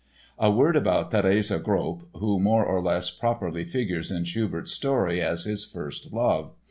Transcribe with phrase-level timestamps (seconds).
[0.39, 5.43] A word about Therese Grob, who more or less properly figures in Schubert's story as
[5.43, 6.53] his first love.